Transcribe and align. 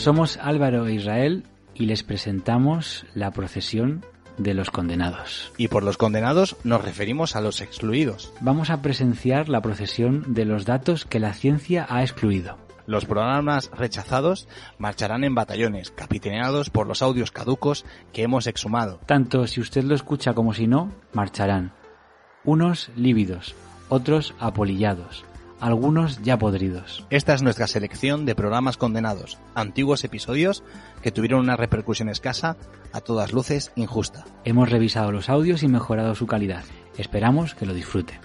Somos 0.00 0.38
Álvaro 0.38 0.86
e 0.86 0.94
Israel 0.94 1.44
y 1.74 1.84
les 1.84 2.02
presentamos 2.02 3.04
la 3.14 3.32
procesión 3.32 4.02
de 4.38 4.54
los 4.54 4.70
condenados. 4.70 5.52
Y 5.58 5.68
por 5.68 5.82
los 5.82 5.98
condenados 5.98 6.56
nos 6.64 6.82
referimos 6.82 7.36
a 7.36 7.42
los 7.42 7.60
excluidos. 7.60 8.32
Vamos 8.40 8.70
a 8.70 8.80
presenciar 8.80 9.50
la 9.50 9.60
procesión 9.60 10.32
de 10.32 10.46
los 10.46 10.64
datos 10.64 11.04
que 11.04 11.20
la 11.20 11.34
ciencia 11.34 11.86
ha 11.86 12.00
excluido. 12.00 12.56
Los 12.86 13.04
programas 13.04 13.70
rechazados 13.76 14.48
marcharán 14.78 15.22
en 15.22 15.34
batallones, 15.34 15.90
capitaneados 15.90 16.70
por 16.70 16.86
los 16.86 17.02
audios 17.02 17.30
caducos 17.30 17.84
que 18.14 18.22
hemos 18.22 18.46
exhumado. 18.46 19.00
Tanto 19.04 19.46
si 19.46 19.60
usted 19.60 19.84
lo 19.84 19.94
escucha 19.94 20.32
como 20.32 20.54
si 20.54 20.66
no, 20.66 20.90
marcharán. 21.12 21.74
Unos 22.42 22.90
lívidos, 22.96 23.54
otros 23.90 24.34
apolillados, 24.40 25.26
algunos 25.60 26.22
ya 26.22 26.38
podridos. 26.38 27.06
Esta 27.10 27.34
es 27.34 27.42
nuestra 27.42 27.66
selección 27.66 28.26
de 28.26 28.34
programas 28.34 28.76
condenados, 28.76 29.38
antiguos 29.54 30.04
episodios 30.04 30.62
que 31.02 31.12
tuvieron 31.12 31.40
una 31.40 31.56
repercusión 31.56 32.08
escasa, 32.08 32.56
a 32.92 33.00
todas 33.00 33.32
luces 33.32 33.72
injusta. 33.76 34.24
Hemos 34.44 34.70
revisado 34.70 35.12
los 35.12 35.28
audios 35.28 35.62
y 35.62 35.68
mejorado 35.68 36.14
su 36.14 36.26
calidad. 36.26 36.64
Esperamos 36.96 37.54
que 37.54 37.66
lo 37.66 37.74
disfrute. 37.74 38.18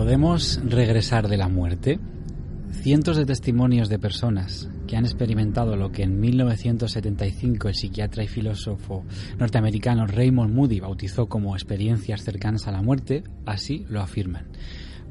¿Podemos 0.00 0.58
regresar 0.64 1.28
de 1.28 1.36
la 1.36 1.48
muerte? 1.48 2.00
Cientos 2.70 3.18
de 3.18 3.26
testimonios 3.26 3.90
de 3.90 3.98
personas 3.98 4.70
que 4.86 4.96
han 4.96 5.04
experimentado 5.04 5.76
lo 5.76 5.92
que 5.92 6.04
en 6.04 6.18
1975 6.18 7.68
el 7.68 7.74
psiquiatra 7.74 8.24
y 8.24 8.26
filósofo 8.26 9.04
norteamericano 9.38 10.06
Raymond 10.06 10.54
Moody 10.54 10.80
bautizó 10.80 11.28
como 11.28 11.54
experiencias 11.54 12.22
cercanas 12.22 12.66
a 12.66 12.72
la 12.72 12.80
muerte, 12.80 13.24
así 13.44 13.84
lo 13.90 14.00
afirman. 14.00 14.46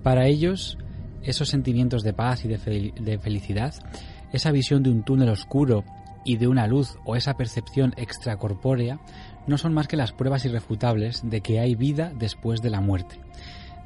Para 0.02 0.26
ellos, 0.26 0.80
esos 1.22 1.50
sentimientos 1.50 2.02
de 2.02 2.14
paz 2.14 2.44
y 2.46 2.48
de, 2.48 2.92
de 3.00 3.20
felicidad, 3.20 3.76
esa 4.34 4.52
visión 4.52 4.82
de 4.82 4.90
un 4.90 5.04
túnel 5.04 5.30
oscuro 5.30 5.84
y 6.26 6.38
de 6.38 6.48
una 6.48 6.66
luz 6.66 6.98
o 7.06 7.16
esa 7.16 7.36
percepción 7.36 7.94
extracorpórea 7.96 9.00
no 9.46 9.60
son 9.60 9.72
más 9.72 9.88
que 9.88 9.98
las 9.98 10.14
pruebas 10.14 10.46
irrefutables 10.46 11.22
de 11.24 11.42
que 11.42 11.60
hay 11.60 11.76
vida 11.76 12.12
después 12.18 12.64
de 12.64 12.72
la 12.72 12.82
muerte. 12.82 13.20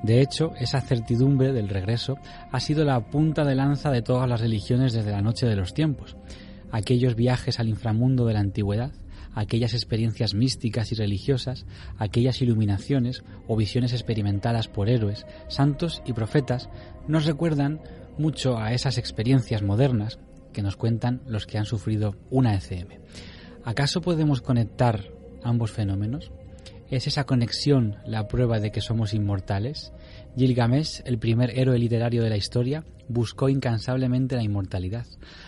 De 0.04 0.20
hecho, 0.20 0.52
esa 0.60 0.82
certidumbre 0.82 1.54
del 1.54 1.70
regreso 1.70 2.18
ha 2.52 2.60
sido 2.60 2.84
la 2.84 3.00
punta 3.00 3.46
de 3.46 3.56
lanza 3.56 3.90
de 3.90 4.02
todas 4.02 4.30
las 4.30 4.42
religiones 4.42 4.92
desde 4.92 5.12
la 5.12 5.22
noche 5.22 5.48
de 5.48 5.56
los 5.56 5.74
tiempos. 5.74 6.18
Aquellos 6.72 7.16
viajes 7.16 7.60
al 7.60 7.70
inframundo 7.70 8.26
de 8.26 8.34
la 8.34 8.42
antigüedad, 8.42 8.92
aquellas 9.34 9.74
experiencias 9.74 10.34
místicas 10.34 10.92
y 10.92 10.96
religiosas, 10.96 11.66
aquellas 11.98 12.42
iluminaciones 12.42 13.24
o 13.48 13.56
visiones 13.56 13.94
experimentadas 13.94 14.68
por 14.68 14.90
héroes, 14.90 15.26
santos 15.48 16.02
y 16.06 16.12
profetas, 16.12 16.70
nos 17.08 17.26
recuerdan 17.26 17.80
mucho 18.18 18.58
a 18.58 18.74
esas 18.74 18.98
experiencias 18.98 19.64
modernas 19.64 20.20
que 20.52 20.62
nos 20.62 20.76
cuentan 20.76 21.22
los 21.26 21.46
que 21.48 21.58
han 21.58 21.66
sufrido 21.66 22.18
una 22.30 22.56
ECM. 22.56 23.00
¿Acaso 23.64 24.02
podemos 24.02 24.42
conectar 24.42 25.06
ambos 25.44 25.72
fenómenos? 25.72 26.32
¿Es 26.90 27.08
esa 27.08 27.24
conexión 27.24 27.96
la 28.06 28.28
prueba 28.28 28.60
de 28.60 28.72
que 28.72 28.82
somos 28.82 29.14
inmortales? 29.14 29.94
Gilgamesh, 30.36 31.02
el 31.06 31.18
primer 31.18 31.58
héroe 31.58 31.80
literario 31.80 32.24
de 32.24 32.30
la 32.30 32.38
historia, 32.38 32.84
buscó 33.08 33.50
incansablemente 33.50 34.36
la 34.36 34.44
inmortalidad. 34.44 35.06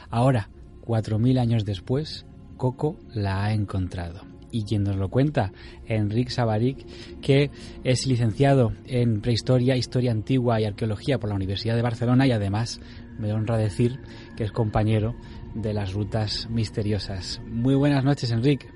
Ahora, 0.09 0.50
cuatro 0.81 1.19
mil 1.19 1.38
años 1.38 1.66
después, 1.66 2.25
Coco 2.57 2.97
la 3.13 3.44
ha 3.44 3.53
encontrado. 3.53 4.22
Y 4.51 4.63
quien 4.63 4.84
nos 4.84 4.96
lo 4.96 5.09
cuenta, 5.09 5.51
Enrique 5.85 6.31
Sabarik, 6.31 6.85
que 7.22 7.52
es 7.84 8.07
licenciado 8.07 8.72
en 8.85 9.22
Prehistoria, 9.22 9.75
Historia 9.75 10.12
Antigua 10.12 10.62
y 10.62 10.66
Arqueología 10.66 11.19
por 11.19 11.29
la 11.29 11.35
Universidad 11.35 11.75
de 11.75 11.81
Barcelona 11.81 12.25
y 12.25 12.31
además 12.31 12.79
me 13.19 13.34
honra 13.34 13.57
decir 13.57 14.00
que 14.38 14.46
es 14.46 14.53
compañero 14.53 15.16
de 15.53 15.73
las 15.73 15.94
rutas 15.94 16.50
misteriosas. 16.50 17.41
Muy 17.46 17.75
buenas 17.75 18.06
noches, 18.06 18.31
Enrique. 18.31 18.67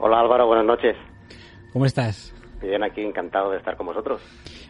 Hola 0.00 0.20
Álvaro, 0.20 0.46
buenas 0.46 0.66
noches. 0.66 0.96
¿Cómo 1.72 1.86
estás? 1.86 2.34
Bien, 2.60 2.82
aquí 2.82 3.00
encantado 3.00 3.52
de 3.52 3.58
estar 3.58 3.76
con 3.76 3.86
vosotros. 3.86 4.20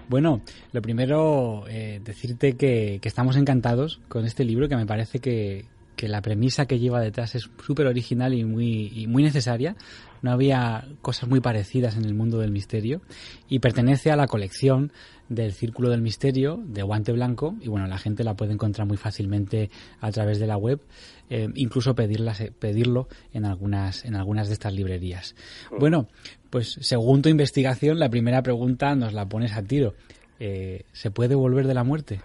Bueno, 0.09 0.43
lo 0.73 0.83
primero, 0.83 1.65
eh, 1.69 2.01
decirte 2.05 2.57
que, 2.57 2.99
que, 3.01 3.09
estamos 3.09 3.37
encantados 3.37 4.01
con 4.09 4.25
este 4.25 4.45
libro, 4.45 4.69
que 4.69 4.77
me 4.77 4.87
parece 4.87 5.19
que, 5.19 5.65
que 6.01 6.09
la 6.09 6.23
premisa 6.23 6.65
que 6.65 6.79
lleva 6.79 6.99
detrás 6.99 7.35
es 7.35 7.51
súper 7.63 7.87
original 7.87 8.33
y 8.33 8.43
muy, 8.43 8.91
y 8.95 9.07
muy 9.07 9.23
necesaria. 9.23 9.77
No 10.23 10.31
había 10.31 10.89
cosas 11.03 11.29
muy 11.29 11.41
parecidas 11.41 11.95
en 11.95 12.07
el 12.07 12.15
mundo 12.15 12.39
del 12.39 12.51
misterio 12.51 13.03
y 13.51 13.59
pertenece 13.59 14.11
a 14.11 14.17
la 14.17 14.27
colección 14.27 14.93
del 15.29 15.53
Círculo 15.53 15.91
del 15.91 16.01
Misterio 16.01 16.59
de 16.65 16.83
Guante 16.83 17.13
Blanco 17.13 17.55
y 17.61 17.69
bueno, 17.69 17.87
la 17.87 17.99
gente 17.99 18.25
la 18.25 18.35
puede 18.35 18.55
encontrar 18.55 18.89
muy 18.89 18.97
fácilmente 18.97 19.71
a 20.01 20.11
través 20.11 20.41
de 20.41 20.47
la 20.47 20.57
web, 20.57 20.81
eh, 21.29 21.49
incluso 21.55 21.95
pedirlas, 21.95 22.43
pedirlo 22.59 23.09
en 23.35 23.45
algunas, 23.45 24.05
en 24.07 24.17
algunas 24.17 24.49
de 24.49 24.55
estas 24.55 24.73
librerías. 24.73 25.37
Bueno, 25.79 26.09
pues 26.51 26.73
según 26.81 27.23
tu 27.23 27.29
investigación, 27.29 27.99
la 27.99 28.09
primera 28.09 28.43
pregunta 28.43 28.95
nos 28.95 29.13
la 29.13 29.27
pones 29.27 29.57
a 29.57 29.63
tiro. 29.63 29.95
Eh, 30.41 30.85
¿Se 30.93 31.11
puede 31.11 31.35
volver 31.35 31.67
de 31.67 31.75
la 31.75 31.85
muerte? 31.85 32.21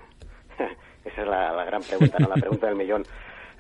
Esa 1.06 1.22
es 1.22 1.28
la, 1.28 1.64
gran 1.66 1.82
pregunta, 1.84 2.18
¿no? 2.20 2.30
la 2.30 2.36
pregunta 2.36 2.68
del 2.68 2.76
millón. 2.76 3.04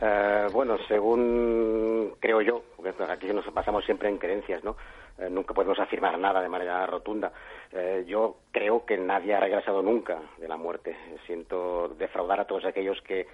Uh, 0.01 0.51
bueno, 0.51 0.77
según 0.89 2.15
creo 2.19 2.41
yo, 2.41 2.63
porque 2.75 2.91
aquí 3.09 3.27
nos 3.27 3.51
basamos 3.53 3.85
siempre 3.85 4.09
en 4.09 4.17
creencias, 4.17 4.63
¿no? 4.63 4.75
Uh, 5.17 5.29
nunca 5.29 5.53
podemos 5.53 5.79
afirmar 5.79 6.19
nada 6.19 6.41
de 6.41 6.49
manera 6.49 6.85
rotunda. 6.85 7.31
Uh, 7.71 8.03
yo 8.05 8.37
creo 8.51 8.85
que 8.85 8.97
nadie 8.97 9.35
ha 9.35 9.39
regresado 9.39 9.81
nunca 9.81 10.19
de 10.37 10.47
la 10.47 10.57
muerte. 10.57 10.97
Siento 11.25 11.89
defraudar 11.97 12.41
a 12.41 12.45
todos 12.45 12.65
aquellos 12.65 13.01
que, 13.01 13.27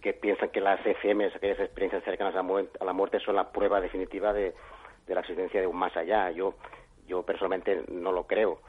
que 0.00 0.14
piensan 0.14 0.48
que 0.48 0.60
las 0.60 0.80
ECMs, 0.86 1.36
aquellas 1.36 1.60
experiencias 1.60 2.04
cercanas 2.04 2.34
a, 2.34 2.40
a 2.40 2.84
la 2.84 2.92
muerte, 2.92 3.20
son 3.20 3.36
la 3.36 3.50
prueba 3.50 3.80
definitiva 3.80 4.32
de, 4.32 4.54
de, 5.08 5.14
la 5.14 5.20
existencia 5.20 5.60
de 5.60 5.66
un 5.66 5.76
más 5.76 5.96
allá. 5.96 6.30
Yo, 6.30 6.54
yo 7.06 7.22
personalmente 7.22 7.82
no 7.90 8.12
lo 8.12 8.26
creo. 8.26 8.60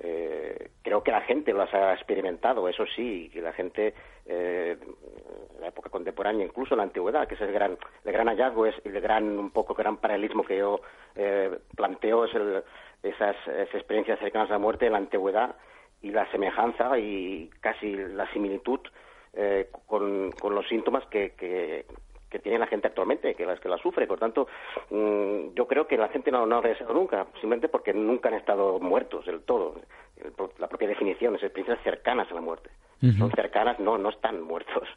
Eh, 0.00 0.70
creo 0.82 1.02
que 1.04 1.12
la 1.12 1.20
gente 1.20 1.52
lo 1.52 1.62
ha 1.62 1.94
experimentado, 1.94 2.68
eso 2.68 2.84
sí, 2.96 3.30
que 3.32 3.40
la 3.40 3.52
gente, 3.52 3.94
eh, 4.26 4.76
la 5.60 5.68
época 5.68 5.88
contemporánea, 5.88 6.44
incluso 6.44 6.74
la 6.74 6.82
antigüedad, 6.82 7.28
que 7.28 7.36
es 7.36 7.40
el 7.40 7.52
gran, 7.52 7.78
el 8.04 8.12
gran 8.12 8.26
hallazgo, 8.26 8.66
es 8.66 8.74
el 8.84 9.00
gran, 9.00 9.38
un 9.38 9.50
poco 9.50 9.74
gran 9.74 9.98
paralelismo 9.98 10.42
que 10.42 10.58
yo 10.58 10.80
eh, 11.14 11.58
planteo, 11.76 12.24
es 12.24 12.34
el, 12.34 12.64
esas, 13.04 13.36
experiencias 13.72 14.18
cercanas 14.18 14.50
a 14.50 14.54
la 14.54 14.58
muerte 14.58 14.90
la 14.90 14.98
antigüedad 14.98 15.54
y 16.02 16.10
la 16.10 16.30
semejanza 16.30 16.98
y 16.98 17.50
casi 17.60 17.94
la 17.94 18.30
similitud 18.32 18.80
eh, 19.34 19.68
con, 19.86 20.32
con, 20.32 20.54
los 20.54 20.66
síntomas 20.68 21.06
que, 21.06 21.32
que, 21.32 21.86
que, 22.34 22.40
tiene 22.40 22.58
la 22.58 22.66
gente 22.66 22.88
actualmente, 22.88 23.34
que 23.34 23.46
las 23.46 23.60
que 23.60 23.68
la 23.68 23.78
sufre. 23.78 24.06
Por 24.06 24.18
tanto, 24.18 24.48
mm, 24.90 25.54
yo 25.54 25.66
creo 25.66 25.86
que 25.86 25.96
la 25.96 26.08
gente 26.08 26.30
no, 26.30 26.46
no 26.46 26.58
ha 26.58 26.60
regresado 26.60 26.92
nunca, 26.92 27.26
simplemente 27.34 27.68
porque 27.68 27.92
nunca 27.92 28.28
han 28.28 28.34
estado 28.34 28.78
muertos 28.80 29.26
del 29.26 29.42
todo. 29.42 29.76
La 30.58 30.68
propia 30.68 30.88
definición 30.88 31.36
es 31.36 31.42
experiencias 31.42 31.82
cercanas 31.84 32.30
a 32.30 32.34
la 32.34 32.40
muerte. 32.40 32.70
Son 33.18 33.30
cercanas, 33.32 33.78
no, 33.80 33.98
no 33.98 34.08
están 34.08 34.40
muertos. 34.42 34.88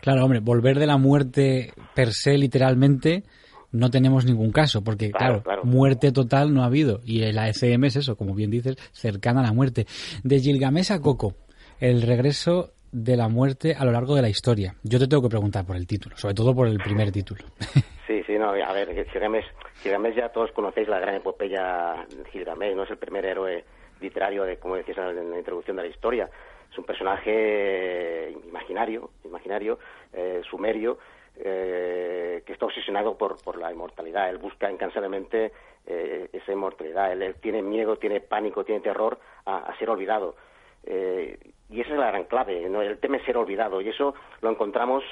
Claro, 0.00 0.24
hombre, 0.24 0.40
volver 0.40 0.78
de 0.78 0.86
la 0.86 0.96
muerte 0.96 1.72
per 1.94 2.08
se 2.08 2.36
literalmente 2.36 3.22
no 3.70 3.88
tenemos 3.90 4.24
ningún 4.24 4.50
caso, 4.50 4.82
porque 4.82 5.12
claro, 5.12 5.42
muerte 5.62 6.10
total 6.10 6.52
no 6.52 6.62
ha 6.62 6.66
habido. 6.66 7.00
Y 7.04 7.22
el 7.22 7.38
ACM 7.38 7.84
es 7.84 7.96
eso, 7.96 8.16
como 8.16 8.34
bien 8.34 8.50
dices, 8.50 8.76
cercana 8.92 9.40
a 9.40 9.44
la 9.44 9.52
muerte. 9.52 9.86
De 10.24 10.40
Gilgamesh 10.40 10.92
a 10.92 11.00
Coco, 11.00 11.34
el 11.78 12.02
regreso 12.02 12.72
de 12.92 13.16
la 13.16 13.28
muerte 13.28 13.74
a 13.76 13.84
lo 13.84 13.92
largo 13.92 14.14
de 14.14 14.22
la 14.22 14.28
historia. 14.28 14.74
Yo 14.82 14.98
te 14.98 15.08
tengo 15.08 15.22
que 15.22 15.28
preguntar 15.28 15.64
por 15.64 15.76
el 15.76 15.86
título, 15.86 16.16
sobre 16.16 16.34
todo 16.34 16.54
por 16.54 16.68
el 16.68 16.78
primer 16.78 17.10
título. 17.10 17.44
Sí, 18.04 18.20
sí, 18.26 18.36
no, 18.36 18.50
a 18.50 18.72
ver, 18.72 19.08
Gilgamesh, 19.10 19.46
Gilgamesh 19.80 20.16
ya 20.16 20.28
todos 20.28 20.50
conocéis 20.52 20.86
la 20.88 20.98
gran 20.98 21.14
epopeya 21.14 22.04
Gilgamesh, 22.30 22.74
no 22.74 22.82
es 22.82 22.90
el 22.90 22.98
primer 22.98 23.24
héroe 23.24 23.64
literario, 24.00 24.42
de, 24.42 24.58
como 24.58 24.76
decías 24.76 24.98
en 24.98 25.30
la 25.30 25.38
introducción 25.38 25.76
de 25.76 25.84
la 25.84 25.88
historia. 25.88 26.28
Es 26.70 26.76
un 26.76 26.84
personaje 26.84 28.34
imaginario, 28.46 29.10
imaginario, 29.24 29.78
eh, 30.12 30.42
sumerio, 30.50 30.98
eh, 31.36 32.42
que 32.44 32.52
está 32.52 32.66
obsesionado 32.66 33.16
por, 33.16 33.42
por 33.42 33.56
la 33.56 33.72
inmortalidad. 33.72 34.28
Él 34.28 34.38
busca 34.38 34.70
incansablemente 34.70 35.52
eh, 35.86 36.28
esa 36.32 36.52
inmortalidad. 36.52 37.12
Él, 37.12 37.34
tiene 37.40 37.62
miedo, 37.62 37.96
tiene 37.96 38.20
pánico, 38.20 38.64
tiene 38.64 38.80
terror 38.80 39.18
a, 39.46 39.74
ser 39.78 39.90
olvidado. 39.90 40.36
Eh, 40.84 41.38
y 41.72 41.80
esa 41.80 41.92
es 41.92 41.98
la 41.98 42.08
gran 42.08 42.24
clave. 42.24 42.68
¿no? 42.68 42.82
Él 42.82 42.98
teme 42.98 43.24
ser 43.24 43.36
olvidado. 43.36 43.80
Y 43.80 43.88
eso 43.88 44.14
lo 44.40 44.50
encontramos 44.50 45.02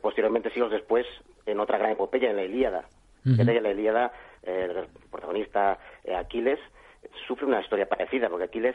posteriormente, 0.00 0.50
siglos 0.50 0.70
después, 0.70 1.06
en 1.46 1.60
otra 1.60 1.78
gran 1.78 1.92
epopeya, 1.92 2.30
en 2.30 2.36
la 2.36 2.42
Ilíada. 2.42 2.84
En 3.24 3.62
la 3.62 3.70
Ilíada, 3.70 4.12
el 4.42 4.86
protagonista 5.10 5.78
Aquiles 6.16 6.58
sufre 7.26 7.46
una 7.46 7.60
historia 7.60 7.88
parecida, 7.88 8.28
porque 8.28 8.46
Aquiles, 8.46 8.74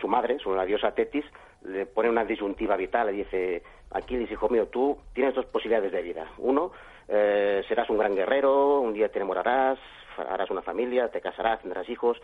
su 0.00 0.08
madre, 0.08 0.38
su 0.40 0.54
la 0.54 0.64
diosa 0.64 0.92
Tetis, 0.92 1.24
le 1.64 1.86
pone 1.86 2.10
una 2.10 2.24
disyuntiva 2.24 2.76
vital, 2.76 3.06
le 3.06 3.12
dice, 3.12 3.62
Aquiles, 3.90 4.30
hijo 4.30 4.48
mío, 4.48 4.66
tú 4.66 4.98
tienes 5.14 5.34
dos 5.34 5.46
posibilidades 5.46 5.92
de 5.92 6.02
vida. 6.02 6.26
Uno, 6.38 6.72
eh, 7.08 7.62
serás 7.68 7.88
un 7.90 7.98
gran 7.98 8.14
guerrero, 8.14 8.80
un 8.80 8.92
día 8.92 9.08
te 9.08 9.18
enamorarás, 9.18 9.78
harás 10.16 10.50
una 10.50 10.62
familia, 10.62 11.08
te 11.08 11.20
casarás, 11.20 11.60
tendrás 11.60 11.88
hijos, 11.88 12.20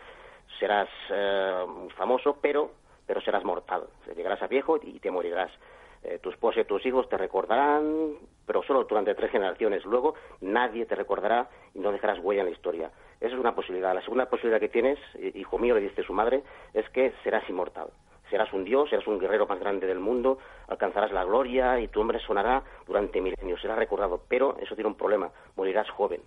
serás 0.59 0.89
eh, 1.09 1.65
famoso, 1.95 2.37
pero, 2.41 2.71
pero 3.11 3.19
serás 3.19 3.43
mortal. 3.43 3.87
Llegarás 4.15 4.41
a 4.41 4.47
viejo 4.47 4.79
y 4.81 4.97
te 5.01 5.11
morirás. 5.11 5.51
Eh, 6.01 6.19
tu 6.19 6.29
esposa 6.29 6.61
y 6.61 6.63
tus 6.63 6.85
hijos 6.85 7.09
te 7.09 7.17
recordarán, 7.17 8.13
pero 8.47 8.63
solo 8.63 8.85
durante 8.85 9.13
tres 9.15 9.31
generaciones. 9.31 9.83
Luego 9.83 10.15
nadie 10.39 10.85
te 10.85 10.95
recordará 10.95 11.49
y 11.73 11.79
no 11.79 11.91
dejarás 11.91 12.19
huella 12.19 12.39
en 12.39 12.45
la 12.47 12.53
historia. 12.53 12.89
Esa 13.19 13.33
es 13.33 13.39
una 13.39 13.53
posibilidad. 13.53 13.93
La 13.93 14.01
segunda 14.01 14.29
posibilidad 14.29 14.61
que 14.61 14.69
tienes, 14.69 14.97
hijo 15.35 15.59
mío, 15.59 15.75
le 15.75 15.81
dice 15.81 16.03
su 16.03 16.13
madre, 16.13 16.41
es 16.73 16.89
que 16.91 17.11
serás 17.21 17.47
inmortal 17.49 17.89
serás 18.29 18.53
un 18.53 18.63
dios, 18.63 18.89
serás 18.89 19.05
un 19.07 19.19
guerrero 19.19 19.45
más 19.45 19.59
grande 19.59 19.85
del 19.85 19.99
mundo, 19.99 20.37
alcanzarás 20.69 21.11
la 21.11 21.25
gloria 21.25 21.81
y 21.81 21.89
tu 21.89 21.99
nombre 21.99 22.17
sonará 22.19 22.63
durante 22.87 23.19
milenios, 23.19 23.59
serás 23.59 23.77
recordado, 23.77 24.21
pero 24.29 24.55
eso 24.57 24.73
tiene 24.73 24.87
un 24.87 24.95
problema, 24.95 25.29
morirás 25.57 25.89
joven. 25.89 26.21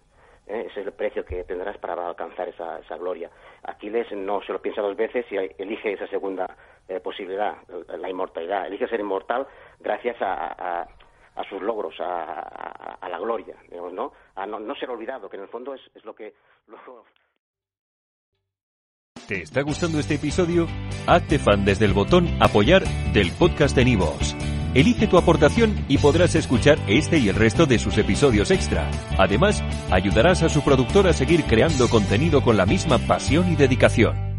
¿eh? 0.46 0.66
Ese 0.70 0.80
es 0.80 0.86
el 0.86 0.92
precio 0.92 1.24
que 1.24 1.44
tendrás 1.44 1.78
para 1.78 2.06
alcanzar 2.06 2.48
esa, 2.48 2.78
esa, 2.78 2.96
gloria. 2.96 3.30
Aquiles 3.62 4.10
no 4.12 4.42
se 4.42 4.52
lo 4.52 4.60
piensa 4.60 4.82
dos 4.82 4.96
veces 4.96 5.24
y 5.30 5.36
elige 5.36 5.92
esa 5.92 6.06
segunda 6.08 6.56
eh, 6.88 7.00
posibilidad, 7.00 7.56
la 7.98 8.10
inmortalidad. 8.10 8.66
Elige 8.66 8.88
ser 8.88 9.00
inmortal 9.00 9.46
gracias 9.80 10.16
a, 10.20 10.86
a, 11.34 11.44
sus 11.48 11.60
logros, 11.62 11.94
a, 12.00 12.98
la 13.08 13.18
gloria, 13.18 13.56
digamos, 13.68 13.92
¿no? 13.92 14.12
A 14.34 14.46
no, 14.46 14.74
ser 14.76 14.90
olvidado, 14.90 15.28
que 15.28 15.36
en 15.36 15.44
el 15.44 15.48
fondo 15.48 15.74
es, 15.74 15.80
es 15.94 16.04
lo 16.04 16.14
que... 16.14 16.34
¿Te 19.28 19.40
está 19.40 19.62
gustando 19.62 19.98
este 19.98 20.16
episodio? 20.16 20.66
Hazte 21.06 21.38
fan 21.38 21.64
desde 21.64 21.86
el 21.86 21.94
botón 21.94 22.26
Apoyar 22.40 22.82
del 23.14 23.30
podcast 23.38 23.74
de 23.74 23.84
Nivos. 23.86 24.36
Elige 24.74 25.06
tu 25.06 25.16
aportación 25.16 25.84
y 25.88 25.98
podrás 25.98 26.34
escuchar 26.34 26.78
este 26.88 27.18
y 27.18 27.28
el 27.28 27.36
resto 27.36 27.64
de 27.64 27.78
sus 27.78 27.96
episodios 27.96 28.50
extra. 28.50 28.90
Además, 29.16 29.62
ayudarás 29.90 30.42
a 30.42 30.48
su 30.48 30.62
productor 30.62 31.06
a 31.06 31.12
seguir 31.12 31.44
creando 31.44 31.88
contenido 31.88 32.42
con 32.42 32.56
la 32.56 32.66
misma 32.66 32.98
pasión 32.98 33.50
y 33.52 33.56
dedicación. 33.56 34.33